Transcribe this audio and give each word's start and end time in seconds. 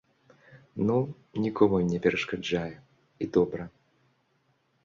Ну, 0.87 0.95
нікому 1.45 1.77
не 1.91 2.01
перашкаджае 2.05 2.73
і 3.27 3.29
добра. 3.37 3.63